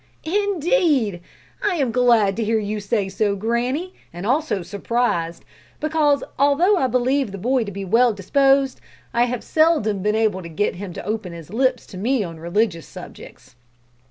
[0.23, 1.21] "Indeed!
[1.63, 5.45] I am glad to hear you say so, granny, and also surprised,
[5.79, 8.81] because, although I believe the boy to be well disposed,
[9.13, 12.39] I have seldom been able to get him to open his lips to me on
[12.39, 13.55] religious subjects."